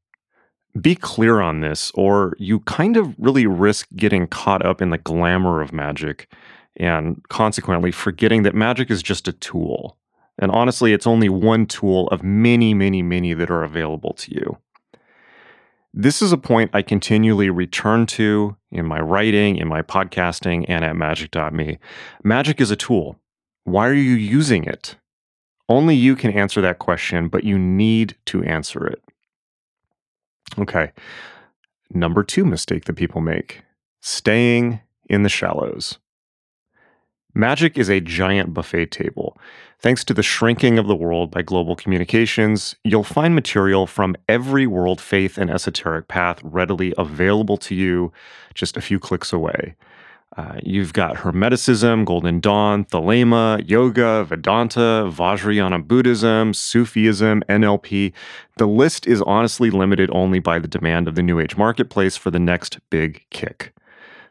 [0.79, 4.97] Be clear on this, or you kind of really risk getting caught up in the
[4.97, 6.31] glamour of magic
[6.77, 9.97] and consequently forgetting that magic is just a tool.
[10.39, 14.57] And honestly, it's only one tool of many, many, many that are available to you.
[15.93, 20.85] This is a point I continually return to in my writing, in my podcasting, and
[20.85, 21.79] at magick.me.
[22.23, 23.19] Magic is a tool.
[23.65, 24.95] Why are you using it?
[25.71, 29.01] Only you can answer that question, but you need to answer it.
[30.59, 30.91] Okay.
[31.89, 33.63] Number two mistake that people make
[34.01, 35.97] staying in the shallows.
[37.33, 39.37] Magic is a giant buffet table.
[39.79, 44.67] Thanks to the shrinking of the world by global communications, you'll find material from every
[44.67, 48.11] world faith and esoteric path readily available to you
[48.53, 49.75] just a few clicks away.
[50.37, 58.13] Uh, you've got Hermeticism, Golden Dawn, Thelema, Yoga, Vedanta, Vajrayana Buddhism, Sufism, NLP.
[58.55, 62.31] The list is honestly limited only by the demand of the New Age marketplace for
[62.31, 63.73] the next big kick.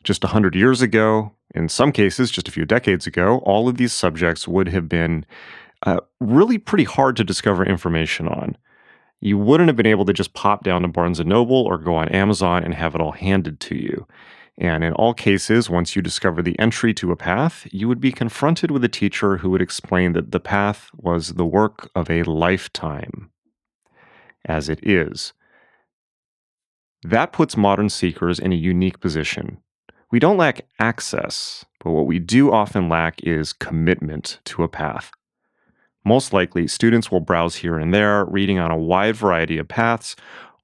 [0.03, 3.93] Just 100 years ago, in some cases, just a few decades ago, all of these
[3.93, 5.27] subjects would have been
[5.85, 8.57] uh, really pretty hard to discover information on.
[9.21, 11.95] You wouldn't have been able to just pop down to Barnes and Noble or go
[11.95, 14.07] on Amazon and have it all handed to you.
[14.61, 18.13] And in all cases, once you discover the entry to a path, you would be
[18.13, 22.25] confronted with a teacher who would explain that the path was the work of a
[22.25, 23.31] lifetime,
[24.45, 25.33] as it is.
[27.03, 29.63] That puts modern seekers in a unique position.
[30.11, 35.11] We don't lack access, but what we do often lack is commitment to a path.
[36.05, 40.17] Most likely, students will browse here and there, reading on a wide variety of paths,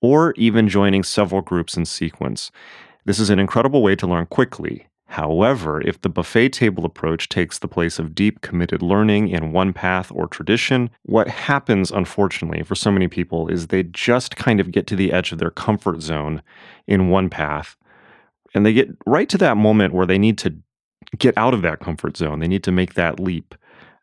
[0.02, 2.50] or even joining several groups in sequence.
[3.07, 4.87] This is an incredible way to learn quickly.
[5.07, 9.73] However, if the buffet table approach takes the place of deep, committed learning in one
[9.73, 14.73] path or tradition, what happens, unfortunately, for so many people is they just kind of
[14.73, 16.42] get to the edge of their comfort zone
[16.87, 17.77] in one path
[18.57, 20.57] and they get right to that moment where they need to
[21.19, 22.40] get out of that comfort zone.
[22.40, 23.55] They need to make that leap.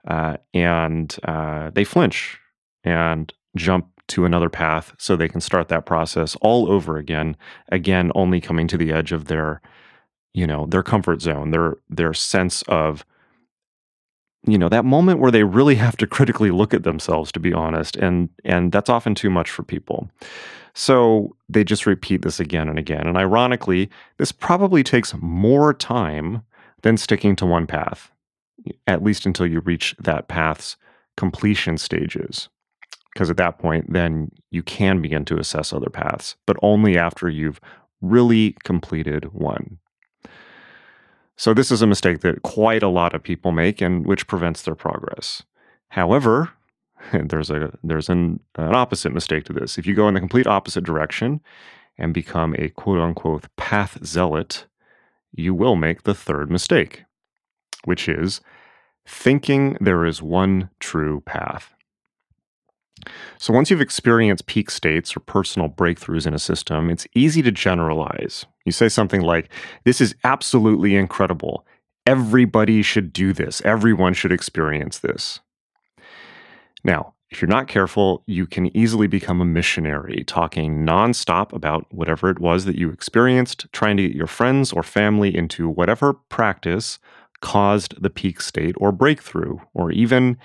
[0.08, 2.40] Uh, and uh, they flinch
[2.84, 7.36] and jump to another path so they can start that process all over again.
[7.70, 9.62] Again, only coming to the edge of their,
[10.34, 13.06] you know, their comfort zone, their their sense of,
[14.46, 17.54] you know, that moment where they really have to critically look at themselves, to be
[17.54, 20.10] honest, and and that's often too much for people.
[20.76, 23.08] So they just repeat this again and again.
[23.08, 26.42] And ironically, this probably takes more time
[26.82, 28.12] than sticking to one path,
[28.88, 30.76] at least until you reach that path's
[31.16, 32.50] completion stages.
[33.14, 37.30] Because at that point, then you can begin to assess other paths, but only after
[37.30, 37.60] you've
[38.02, 39.78] really completed one.
[41.36, 44.62] So, this is a mistake that quite a lot of people make and which prevents
[44.64, 45.44] their progress.
[45.90, 46.52] However,
[47.14, 49.78] there's a there's an, an opposite mistake to this.
[49.78, 51.42] If you go in the complete opposite direction
[51.98, 54.66] and become a quote unquote path zealot,
[55.32, 57.04] you will make the third mistake,
[57.86, 58.42] which is
[59.06, 61.74] thinking there is one true path.
[63.38, 67.52] So, once you've experienced peak states or personal breakthroughs in a system, it's easy to
[67.52, 68.46] generalize.
[68.66, 69.50] You say something like,
[69.84, 71.66] This is absolutely incredible.
[72.06, 73.62] Everybody should do this.
[73.64, 75.40] Everyone should experience this.
[76.84, 82.30] Now, if you're not careful, you can easily become a missionary, talking nonstop about whatever
[82.30, 87.00] it was that you experienced, trying to get your friends or family into whatever practice
[87.42, 90.38] caused the peak state or breakthrough, or even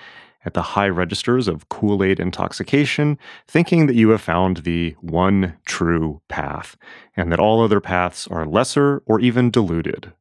[0.44, 5.56] at the high registers of Kool Aid intoxication, thinking that you have found the one
[5.66, 6.76] true path,
[7.16, 10.12] and that all other paths are lesser or even diluted.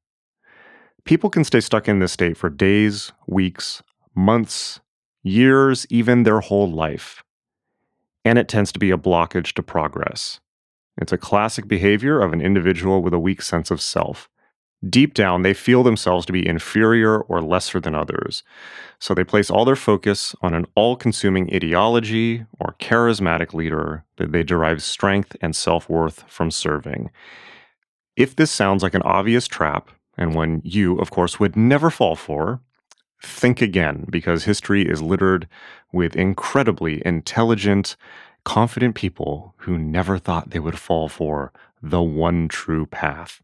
[1.04, 3.82] People can stay stuck in this state for days, weeks,
[4.14, 4.82] months,
[5.24, 7.24] years, even their whole life.
[8.26, 10.42] And it tends to be a blockage to progress.
[10.98, 14.28] It's a classic behavior of an individual with a weak sense of self.
[14.88, 18.44] Deep down, they feel themselves to be inferior or lesser than others.
[19.00, 24.32] So they place all their focus on an all consuming ideology or charismatic leader that
[24.32, 27.10] they derive strength and self worth from serving.
[28.16, 32.16] If this sounds like an obvious trap, and one you, of course, would never fall
[32.16, 32.62] for,
[33.22, 35.48] think again because history is littered
[35.92, 37.96] with incredibly intelligent,
[38.44, 43.42] confident people who never thought they would fall for the one true path.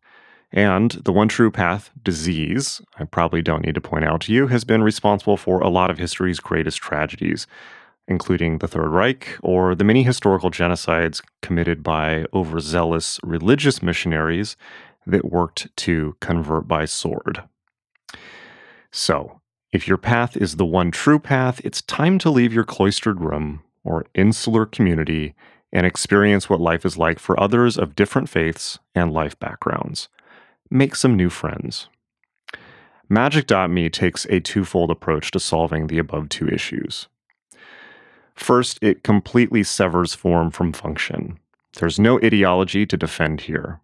[0.53, 4.47] And the one true path disease, I probably don't need to point out to you,
[4.47, 7.47] has been responsible for a lot of history's greatest tragedies,
[8.07, 14.55] including the Third Reich or the many historical genocides committed by overzealous religious missionaries
[15.07, 17.43] that worked to convert by sword.
[18.91, 23.21] So, if your path is the one true path, it's time to leave your cloistered
[23.21, 25.33] room or insular community
[25.71, 30.09] and experience what life is like for others of different faiths and life backgrounds.
[30.73, 31.87] Make some new friends.
[33.07, 37.07] Magick.me takes a twofold approach to solving the above two issues.
[38.33, 41.37] First, it completely severs form from function.
[41.77, 43.81] There's no ideology to defend here.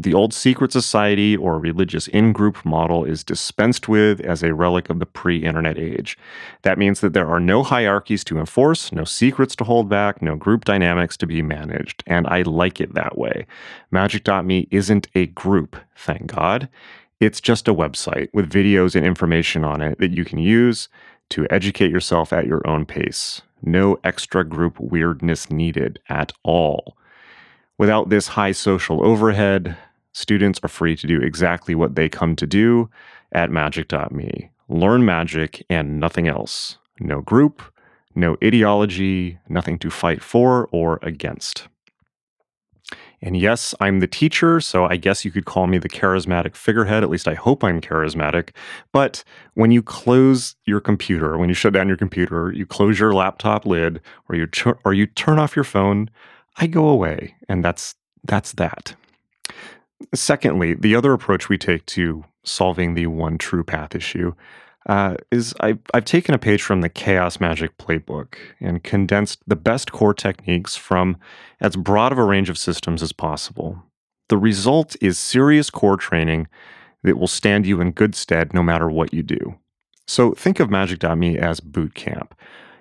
[0.00, 4.90] The old secret society or religious in group model is dispensed with as a relic
[4.90, 6.16] of the pre internet age.
[6.62, 10.36] That means that there are no hierarchies to enforce, no secrets to hold back, no
[10.36, 12.04] group dynamics to be managed.
[12.06, 13.44] And I like it that way.
[13.92, 16.68] Magick.me isn't a group, thank God.
[17.18, 20.88] It's just a website with videos and information on it that you can use
[21.30, 23.42] to educate yourself at your own pace.
[23.62, 26.96] No extra group weirdness needed at all.
[27.76, 29.76] Without this high social overhead,
[30.18, 32.90] students are free to do exactly what they come to do
[33.32, 36.78] at magick.me learn magic and nothing else.
[37.00, 37.62] No group,
[38.14, 41.68] no ideology, nothing to fight for or against.
[43.20, 47.02] And yes, I'm the teacher, so I guess you could call me the charismatic figurehead.
[47.02, 48.50] At least I hope I'm charismatic.
[48.92, 53.12] But when you close your computer, when you shut down your computer, you close your
[53.12, 54.46] laptop lid, or you
[54.84, 56.10] or you turn off your phone,
[56.58, 58.94] I go away, and that's that's that.
[60.14, 64.32] Secondly, the other approach we take to solving the one true path issue
[64.88, 69.56] uh, is I've, I've taken a page from the Chaos Magic Playbook and condensed the
[69.56, 71.18] best core techniques from
[71.60, 73.82] as broad of a range of systems as possible.
[74.28, 76.48] The result is serious core training
[77.02, 79.56] that will stand you in good stead no matter what you do.
[80.06, 82.34] So think of Magick.me as boot camp.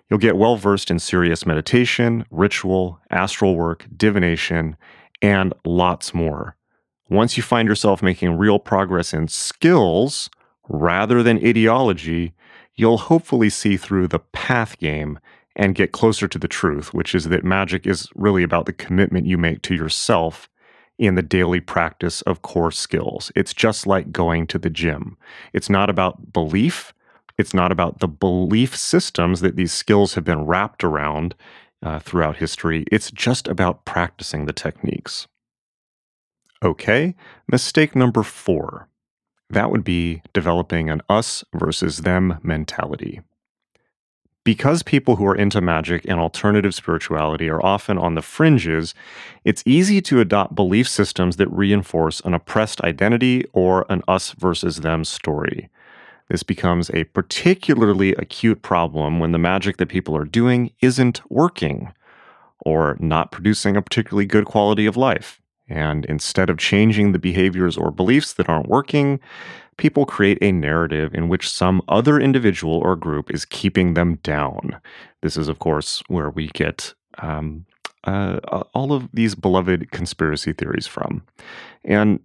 [0.09, 4.77] You'll get well versed in serious meditation, ritual, astral work, divination,
[5.21, 6.56] and lots more.
[7.09, 10.29] Once you find yourself making real progress in skills
[10.67, 12.33] rather than ideology,
[12.75, 15.19] you'll hopefully see through the path game
[15.55, 19.25] and get closer to the truth, which is that magic is really about the commitment
[19.25, 20.49] you make to yourself
[20.99, 23.31] in the daily practice of core skills.
[23.35, 25.17] It's just like going to the gym.
[25.53, 26.93] It's not about belief,
[27.37, 31.35] it's not about the belief systems that these skills have been wrapped around
[31.83, 32.83] uh, throughout history.
[32.91, 35.27] It's just about practicing the techniques.
[36.63, 37.15] Okay,
[37.51, 38.87] mistake number four.
[39.49, 43.21] That would be developing an us versus them mentality.
[44.43, 48.95] Because people who are into magic and alternative spirituality are often on the fringes,
[49.43, 54.77] it's easy to adopt belief systems that reinforce an oppressed identity or an us versus
[54.77, 55.69] them story.
[56.29, 61.93] This becomes a particularly acute problem when the magic that people are doing isn't working
[62.65, 65.41] or not producing a particularly good quality of life.
[65.69, 69.19] And instead of changing the behaviors or beliefs that aren't working,
[69.77, 74.79] people create a narrative in which some other individual or group is keeping them down.
[75.21, 77.65] This is, of course, where we get um,
[78.05, 78.39] uh,
[78.73, 81.23] all of these beloved conspiracy theories from.
[81.83, 82.19] And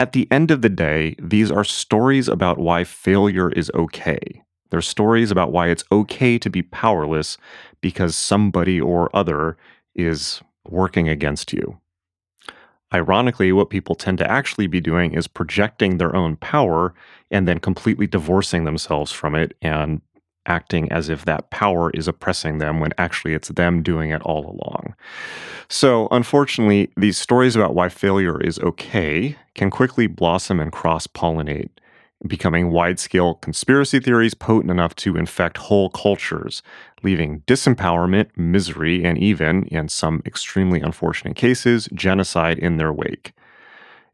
[0.00, 4.42] at the end of the day, these are stories about why failure is okay.
[4.70, 7.38] They're stories about why it's okay to be powerless
[7.80, 9.56] because somebody or other
[9.94, 11.78] is working against you.
[12.92, 16.94] Ironically, what people tend to actually be doing is projecting their own power
[17.30, 20.00] and then completely divorcing themselves from it and
[20.46, 24.46] acting as if that power is oppressing them when actually it's them doing it all
[24.46, 24.94] along.
[25.68, 31.70] So, unfortunately, these stories about why failure is okay can quickly blossom and cross pollinate
[32.26, 36.62] becoming wide scale conspiracy theories potent enough to infect whole cultures,
[37.02, 43.32] leaving disempowerment, misery, and even, in some extremely unfortunate cases, genocide in their wake.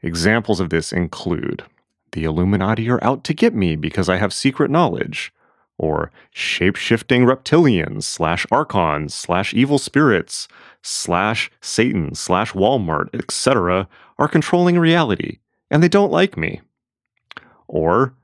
[0.03, 1.65] Examples of this include
[2.13, 5.33] the Illuminati are out to get me because I have secret knowledge,
[5.79, 10.47] or shape shifting reptilians slash archons slash evil spirits
[10.83, 13.89] slash Satan slash Walmart, etc.,
[14.19, 15.39] are controlling reality,
[15.71, 16.61] and they don't like me.
[17.67, 18.15] Or,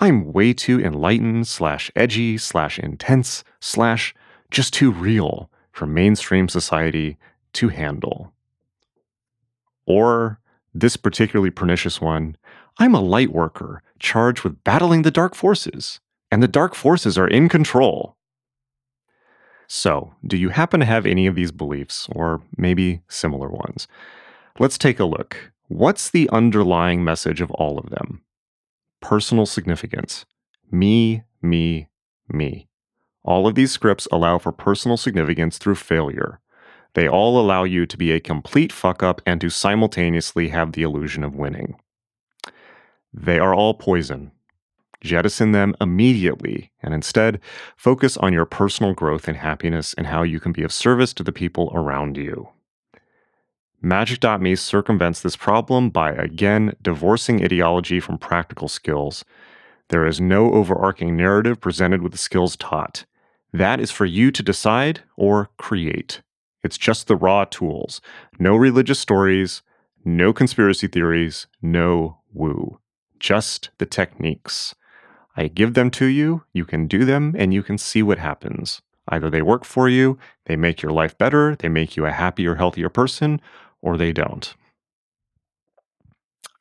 [0.00, 4.14] I'm way too enlightened slash edgy slash intense slash
[4.50, 7.16] just too real for mainstream society
[7.54, 8.32] to handle.
[9.86, 10.40] Or,
[10.74, 12.36] this particularly pernicious one,
[12.78, 17.28] I'm a light worker charged with battling the dark forces, and the dark forces are
[17.28, 18.16] in control.
[19.66, 23.86] So, do you happen to have any of these beliefs, or maybe similar ones?
[24.58, 25.52] Let's take a look.
[25.68, 28.22] What's the underlying message of all of them?
[29.04, 30.24] Personal significance.
[30.72, 31.88] Me, me,
[32.26, 32.68] me.
[33.22, 36.40] All of these scripts allow for personal significance through failure.
[36.94, 40.82] They all allow you to be a complete fuck up and to simultaneously have the
[40.84, 41.76] illusion of winning.
[43.12, 44.32] They are all poison.
[45.02, 47.40] Jettison them immediately and instead
[47.76, 51.22] focus on your personal growth and happiness and how you can be of service to
[51.22, 52.48] the people around you.
[53.84, 59.26] Magick.me circumvents this problem by again divorcing ideology from practical skills.
[59.90, 63.04] There is no overarching narrative presented with the skills taught.
[63.52, 66.22] That is for you to decide or create.
[66.62, 68.00] It's just the raw tools.
[68.38, 69.60] No religious stories,
[70.02, 72.78] no conspiracy theories, no woo.
[73.20, 74.74] Just the techniques.
[75.36, 78.80] I give them to you, you can do them, and you can see what happens.
[79.08, 82.54] Either they work for you, they make your life better, they make you a happier,
[82.54, 83.42] healthier person,
[83.84, 84.54] or they don't.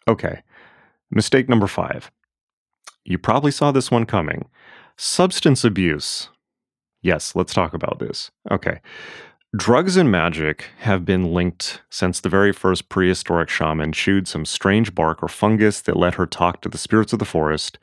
[0.07, 0.43] Okay,
[1.09, 2.11] mistake number five.
[3.05, 4.45] You probably saw this one coming.
[4.97, 6.29] Substance abuse.
[7.01, 8.29] Yes, let's talk about this.
[8.51, 8.81] Okay.
[9.55, 14.93] Drugs and magic have been linked since the very first prehistoric shaman chewed some strange
[14.93, 17.77] bark or fungus that let her talk to the spirits of the forest,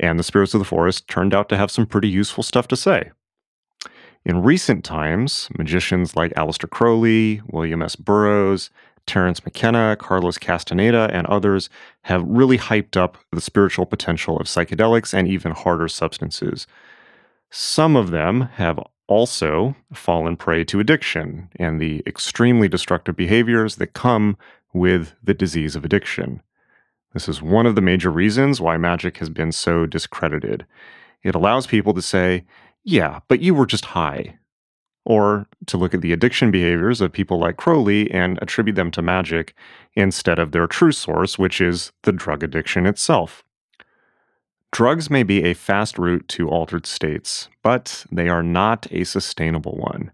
[0.00, 2.76] and the spirits of the forest turned out to have some pretty useful stuff to
[2.76, 3.12] say.
[4.24, 7.96] In recent times, magicians like Aleister Crowley, William S.
[7.96, 8.70] Burroughs,
[9.04, 11.68] Terence McKenna, Carlos Castaneda, and others
[12.02, 16.68] have really hyped up the spiritual potential of psychedelics and even harder substances.
[17.50, 23.92] Some of them have also fallen prey to addiction and the extremely destructive behaviors that
[23.92, 24.38] come
[24.72, 26.40] with the disease of addiction.
[27.12, 30.64] This is one of the major reasons why magic has been so discredited.
[31.24, 32.44] It allows people to say,
[32.84, 34.38] yeah, but you were just high.
[35.04, 39.02] Or to look at the addiction behaviors of people like Crowley and attribute them to
[39.02, 39.54] magic
[39.94, 43.42] instead of their true source, which is the drug addiction itself.
[44.70, 49.76] Drugs may be a fast route to altered states, but they are not a sustainable
[49.76, 50.12] one.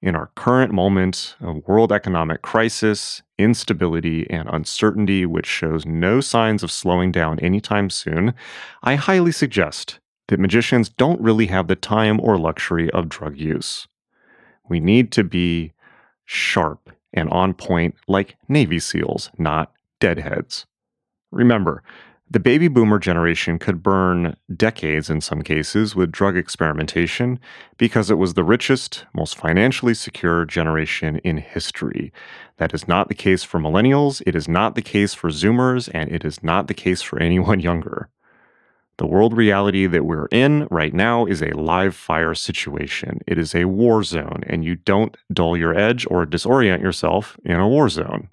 [0.00, 6.62] In our current moment of world economic crisis, instability, and uncertainty, which shows no signs
[6.62, 8.34] of slowing down anytime soon,
[8.82, 13.86] I highly suggest that magicians don't really have the time or luxury of drug use.
[14.68, 15.72] We need to be
[16.24, 20.66] sharp and on point like Navy SEALs, not deadheads.
[21.30, 21.82] Remember,
[22.32, 27.38] the baby boomer generation could burn decades in some cases with drug experimentation
[27.76, 32.10] because it was the richest, most financially secure generation in history.
[32.56, 36.10] That is not the case for millennials, it is not the case for Zoomers, and
[36.10, 38.08] it is not the case for anyone younger.
[38.98, 43.20] The world reality that we're in right now is a live fire situation.
[43.26, 47.56] It is a war zone, and you don't dull your edge or disorient yourself in
[47.56, 48.28] a war zone.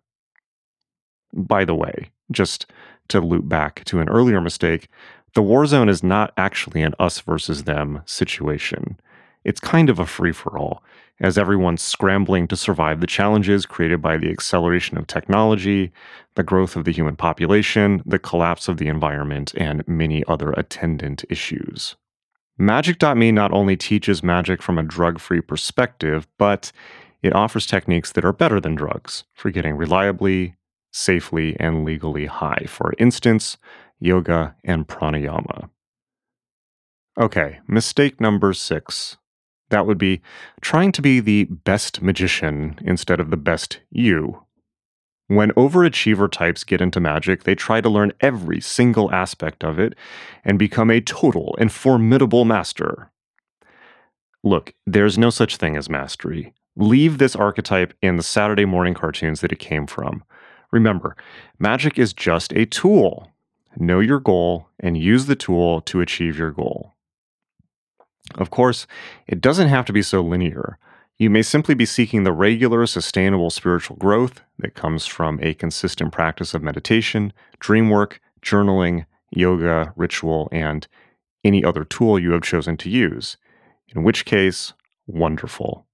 [1.34, 2.66] By the way, just
[3.08, 4.90] to loop back to an earlier mistake,
[5.34, 9.00] the war zone is not actually an us versus them situation.
[9.44, 10.84] It's kind of a free for all,
[11.22, 15.92] as everyone's scrambling to survive the challenges created by the acceleration of technology,
[16.36, 21.26] the growth of the human population, the collapse of the environment, and many other attendant
[21.30, 21.96] issues.
[22.60, 26.72] Magick.me not only teaches magic from a drug free perspective, but
[27.22, 30.56] it offers techniques that are better than drugs for getting reliably,
[30.92, 33.58] safely and legally high, for instance,
[34.00, 35.70] yoga and pranayama.
[37.20, 39.18] Okay, mistake number six.
[39.70, 40.22] That would be
[40.62, 44.44] trying to be the best magician instead of the best you.
[45.28, 49.94] When overachiever types get into magic, they try to learn every single aspect of it
[50.44, 53.12] and become a total and formidable master.
[54.44, 56.54] Look, there's no such thing as mastery.
[56.76, 60.24] Leave this archetype in the Saturday morning cartoons that it came from.
[60.72, 61.16] Remember,
[61.60, 63.32] magic is just a tool.
[63.78, 66.96] Know your goal and use the tool to achieve your goal.
[68.36, 68.88] Of course,
[69.28, 70.78] it doesn't have to be so linear.
[71.18, 76.14] You may simply be seeking the regular, sustainable spiritual growth that comes from a consistent
[76.14, 80.88] practice of meditation, dream work, journaling, yoga, ritual, and
[81.44, 83.38] any other tool you have chosen to use,
[83.94, 84.74] in which case,
[85.08, 85.86] wonderful.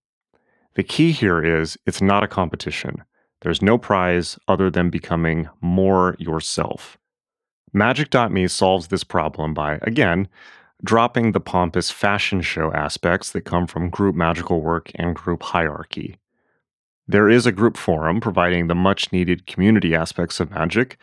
[0.76, 3.04] The key here is it's not a competition.
[3.42, 6.98] There's no prize other than becoming more yourself.
[7.74, 10.28] Magick.me solves this problem by, again,
[10.86, 16.16] dropping the pompous fashion show aspects that come from group magical work and group hierarchy.
[17.08, 20.98] There is a group forum providing the much needed community aspects of magic,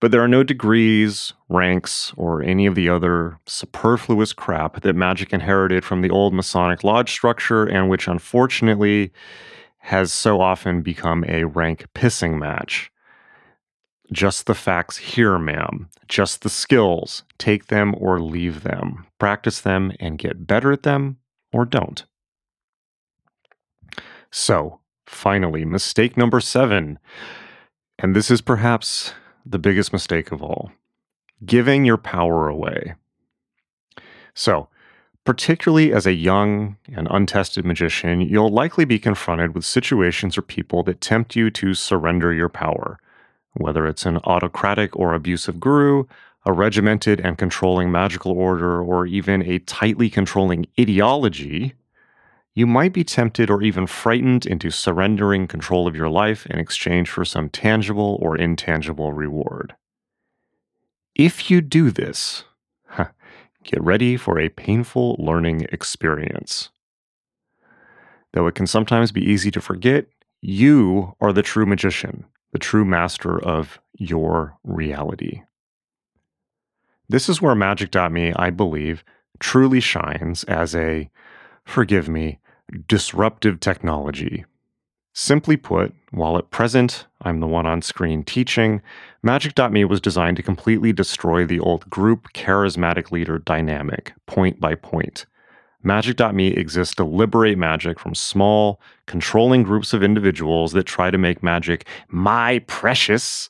[0.00, 5.32] But there are no degrees, ranks, or any of the other superfluous crap that magic
[5.32, 9.12] inherited from the old Masonic Lodge structure and which unfortunately
[9.80, 12.90] has so often become a rank pissing match.
[14.12, 15.88] Just the facts here, ma'am.
[16.08, 17.22] Just the skills.
[17.38, 19.06] Take them or leave them.
[19.18, 21.18] Practice them and get better at them
[21.52, 22.04] or don't.
[24.32, 26.98] So, finally, mistake number seven.
[27.98, 29.14] And this is perhaps
[29.46, 30.72] the biggest mistake of all
[31.44, 32.94] giving your power away.
[34.34, 34.68] So,
[35.24, 40.82] particularly as a young and untested magician, you'll likely be confronted with situations or people
[40.82, 42.98] that tempt you to surrender your power
[43.54, 46.04] whether it's an autocratic or abusive guru,
[46.46, 51.74] a regimented and controlling magical order, or even a tightly controlling ideology,
[52.54, 57.10] you might be tempted or even frightened into surrendering control of your life in exchange
[57.10, 59.74] for some tangible or intangible reward.
[61.14, 62.44] If you do this,
[63.64, 66.70] get ready for a painful learning experience.
[68.32, 70.06] Though it can sometimes be easy to forget,
[70.40, 75.42] you are the true magician the true master of your reality.
[77.08, 79.04] This is where Magick.me, I believe,
[79.40, 81.10] truly shines as a,
[81.64, 82.38] forgive me,
[82.86, 84.44] disruptive technology.
[85.12, 88.80] Simply put, while at present I'm the one on screen teaching,
[89.26, 95.26] Magick.me was designed to completely destroy the old group charismatic leader dynamic, point by point.
[95.84, 101.42] Magick.me exists to liberate magic from small, controlling groups of individuals that try to make
[101.42, 103.48] magic my precious,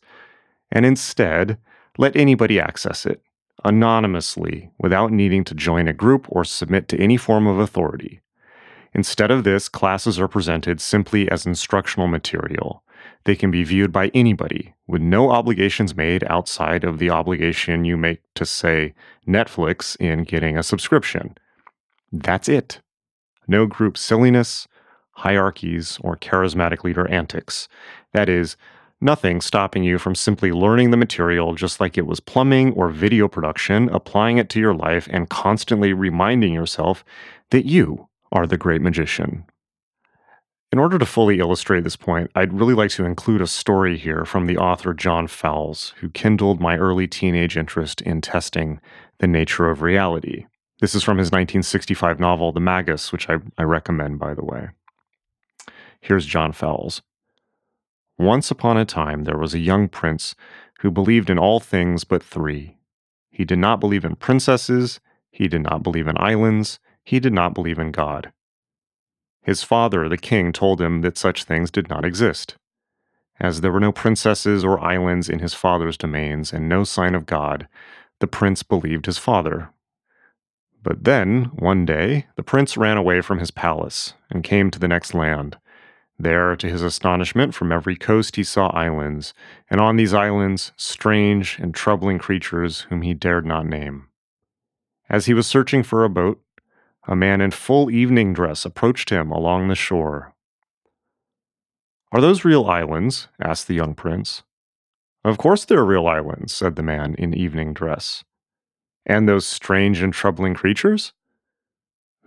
[0.70, 1.58] and instead
[1.98, 3.20] let anybody access it
[3.64, 8.20] anonymously without needing to join a group or submit to any form of authority.
[8.94, 12.82] Instead of this, classes are presented simply as instructional material.
[13.24, 17.96] They can be viewed by anybody with no obligations made outside of the obligation you
[17.96, 18.94] make to, say,
[19.26, 21.36] Netflix in getting a subscription.
[22.12, 22.80] That's it.
[23.46, 24.66] No group silliness,
[25.12, 27.68] hierarchies, or charismatic leader antics.
[28.12, 28.56] That is,
[29.00, 33.28] nothing stopping you from simply learning the material just like it was plumbing or video
[33.28, 37.04] production, applying it to your life, and constantly reminding yourself
[37.50, 39.44] that you are the great magician.
[40.72, 44.24] In order to fully illustrate this point, I'd really like to include a story here
[44.24, 48.80] from the author John Fowles, who kindled my early teenage interest in testing
[49.18, 50.46] the nature of reality.
[50.80, 54.70] This is from his 1965 novel, The Magus, which I, I recommend, by the way.
[56.00, 57.02] Here's John Fowles.
[58.18, 60.34] Once upon a time, there was a young prince
[60.80, 62.78] who believed in all things but three.
[63.30, 65.00] He did not believe in princesses,
[65.30, 68.32] he did not believe in islands, he did not believe in God.
[69.42, 72.56] His father, the king, told him that such things did not exist.
[73.38, 77.26] As there were no princesses or islands in his father's domains and no sign of
[77.26, 77.68] God,
[78.18, 79.70] the prince believed his father,
[80.82, 84.88] but then, one day, the prince ran away from his palace and came to the
[84.88, 85.58] next land.
[86.18, 89.32] There, to his astonishment, from every coast he saw islands,
[89.70, 94.08] and on these islands, strange and troubling creatures whom he dared not name.
[95.08, 96.40] As he was searching for a boat,
[97.08, 100.34] a man in full evening dress approached him along the shore.
[102.12, 103.28] Are those real islands?
[103.42, 104.42] asked the young prince.
[105.24, 108.24] Of course they're real islands, said the man in evening dress.
[109.06, 111.12] And those strange and troubling creatures?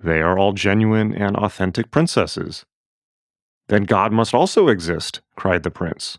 [0.04, 2.66] They are all genuine and authentic princesses.
[3.68, 6.18] Then God must also exist, cried the prince.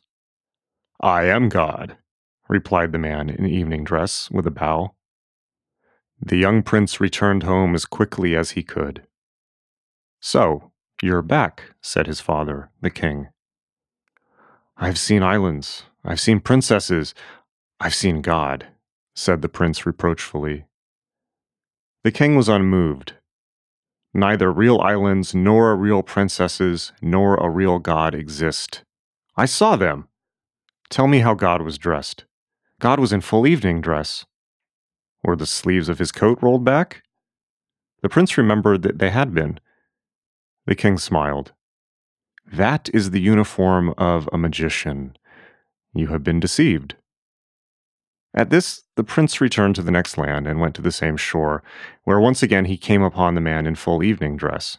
[1.01, 1.99] I am God,
[2.49, 4.95] replied the man in evening dress with a bow.
[6.21, 9.07] The young prince returned home as quickly as he could.
[10.21, 13.29] So, you're back, said his father, the king.
[14.77, 17.15] I've seen islands, I've seen princesses,
[17.79, 18.69] I've seen God,
[19.15, 20.67] said the prince reproachfully.
[22.03, 23.15] The king was unmoved.
[24.12, 28.85] Neither real islands, nor real princesses, nor a real god exist.
[29.37, 30.09] I saw them.
[30.91, 32.25] Tell me how God was dressed.
[32.79, 34.27] God was in full evening dress.
[35.25, 37.03] Were the sleeves of his coat rolled back?
[38.03, 39.59] The prince remembered that they had been.
[40.67, 41.53] The king smiled.
[42.47, 45.17] That is the uniform of a magician.
[45.95, 46.97] You have been deceived.
[48.35, 51.62] At this, the prince returned to the next land and went to the same shore,
[52.03, 54.78] where once again he came upon the man in full evening dress.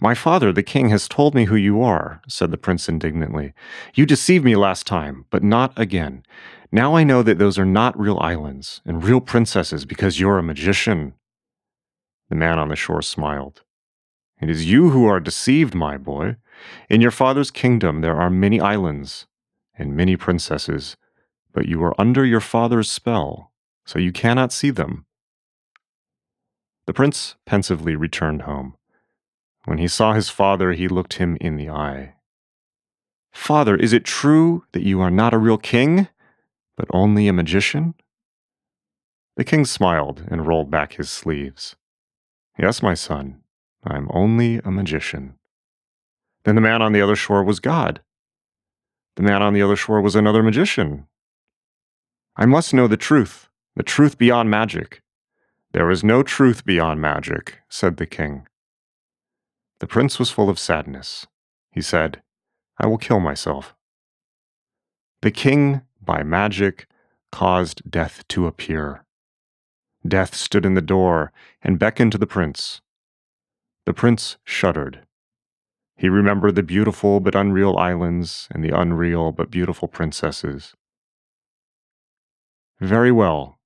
[0.00, 3.52] My father, the king, has told me who you are, said the prince indignantly.
[3.94, 6.24] You deceived me last time, but not again.
[6.72, 10.42] Now I know that those are not real islands and real princesses because you're a
[10.42, 11.14] magician.
[12.28, 13.62] The man on the shore smiled.
[14.40, 16.36] It is you who are deceived, my boy.
[16.90, 19.26] In your father's kingdom there are many islands
[19.76, 20.96] and many princesses
[21.58, 23.50] but you are under your father's spell,
[23.84, 25.04] so you cannot see them.
[26.86, 28.76] The prince pensively returned home.
[29.64, 32.14] When he saw his father, he looked him in the eye.
[33.32, 36.06] Father, is it true that you are not a real king,
[36.76, 37.94] but only a magician?
[39.36, 41.74] The king smiled and rolled back his sleeves.
[42.56, 43.42] Yes, my son,
[43.82, 45.34] I am only a magician.
[46.44, 48.00] Then the man on the other shore was God.
[49.16, 51.08] The man on the other shore was another magician.
[52.40, 55.02] I must know the truth, the truth beyond magic.
[55.72, 58.46] There is no truth beyond magic, said the king.
[59.80, 61.26] The prince was full of sadness.
[61.72, 62.22] He said,
[62.78, 63.74] I will kill myself.
[65.20, 66.86] The king, by magic,
[67.32, 69.04] caused death to appear.
[70.06, 72.80] Death stood in the door and beckoned to the prince.
[73.84, 75.00] The prince shuddered.
[75.96, 80.74] He remembered the beautiful but unreal islands and the unreal but beautiful princesses.
[82.80, 83.58] Very well,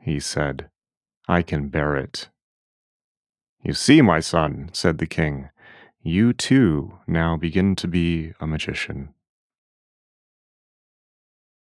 [0.00, 0.70] he said.
[1.28, 2.28] I can bear it.
[3.62, 5.50] You see, my son, said the king,
[6.02, 9.14] you too now begin to be a magician.